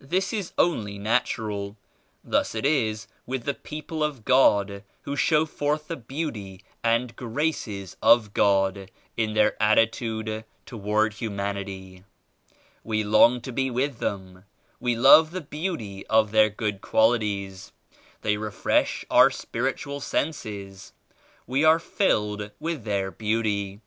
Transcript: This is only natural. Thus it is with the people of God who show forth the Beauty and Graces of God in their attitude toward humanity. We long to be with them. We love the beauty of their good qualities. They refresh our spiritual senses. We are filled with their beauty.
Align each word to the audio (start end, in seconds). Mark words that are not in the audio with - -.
This 0.00 0.32
is 0.32 0.54
only 0.56 0.96
natural. 0.98 1.76
Thus 2.24 2.54
it 2.54 2.64
is 2.64 3.08
with 3.26 3.44
the 3.44 3.52
people 3.52 4.02
of 4.02 4.24
God 4.24 4.84
who 5.02 5.16
show 5.16 5.44
forth 5.44 5.88
the 5.88 5.98
Beauty 5.98 6.62
and 6.82 7.14
Graces 7.14 7.94
of 8.00 8.32
God 8.32 8.90
in 9.18 9.34
their 9.34 9.54
attitude 9.62 10.46
toward 10.64 11.12
humanity. 11.12 12.04
We 12.84 13.04
long 13.04 13.42
to 13.42 13.52
be 13.52 13.70
with 13.70 13.98
them. 13.98 14.44
We 14.80 14.96
love 14.96 15.30
the 15.30 15.42
beauty 15.42 16.06
of 16.06 16.30
their 16.30 16.48
good 16.48 16.80
qualities. 16.80 17.72
They 18.22 18.38
refresh 18.38 19.04
our 19.10 19.30
spiritual 19.30 20.00
senses. 20.00 20.94
We 21.46 21.64
are 21.64 21.78
filled 21.78 22.50
with 22.58 22.84
their 22.84 23.10
beauty. 23.10 23.82